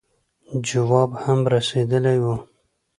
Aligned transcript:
جواب 0.67 1.11
هم 1.23 1.39
رسېدلی 1.53 2.17
وو. 2.23 2.35